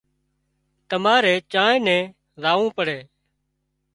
[0.89, 2.03] تماري چانئين نين
[2.41, 2.99] زاوون پڙي